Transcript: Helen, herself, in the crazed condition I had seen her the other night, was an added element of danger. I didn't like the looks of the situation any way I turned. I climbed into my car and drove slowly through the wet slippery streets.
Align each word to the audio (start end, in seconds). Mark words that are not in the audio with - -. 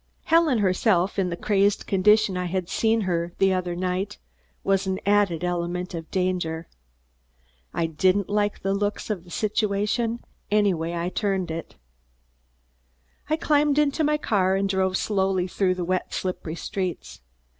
Helen, 0.23 0.57
herself, 0.57 1.19
in 1.19 1.29
the 1.29 1.37
crazed 1.37 1.85
condition 1.85 2.35
I 2.35 2.45
had 2.45 2.69
seen 2.69 3.01
her 3.01 3.33
the 3.37 3.53
other 3.53 3.75
night, 3.75 4.17
was 4.63 4.87
an 4.87 4.99
added 5.05 5.43
element 5.43 5.93
of 5.93 6.09
danger. 6.09 6.67
I 7.71 7.85
didn't 7.85 8.27
like 8.27 8.63
the 8.63 8.73
looks 8.73 9.11
of 9.11 9.23
the 9.25 9.29
situation 9.29 10.23
any 10.49 10.73
way 10.73 10.95
I 10.97 11.09
turned. 11.09 11.51
I 13.29 13.35
climbed 13.35 13.77
into 13.77 14.03
my 14.03 14.17
car 14.17 14.55
and 14.55 14.67
drove 14.67 14.97
slowly 14.97 15.45
through 15.45 15.75
the 15.75 15.85
wet 15.85 16.11
slippery 16.15 16.55
streets. 16.55 17.21